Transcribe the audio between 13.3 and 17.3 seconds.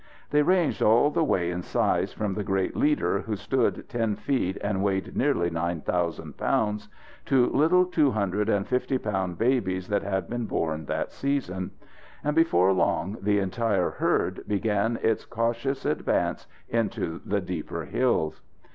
entire herd began its cautious advance into